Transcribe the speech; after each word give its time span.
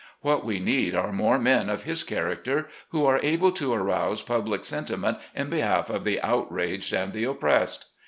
What 0.21 0.43
we 0.43 0.59
need 0.59 0.95
are 0.95 1.11
more 1.11 1.37
men 1.37 1.69
of 1.69 1.83
his 1.83 2.03
character 2.03 2.67
who 2.89 3.05
are 3.05 3.19
able 3.21 3.51
to 3.51 3.71
arouse 3.71 4.23
public 4.23 4.65
sentiment 4.65 5.19
in 5.35 5.51
behalf 5.51 5.91
of 5.91 6.05
the 6.05 6.19
outraged 6.23 6.91
and 6.91 7.13
the 7.13 7.25
oppressed. 7.25 7.85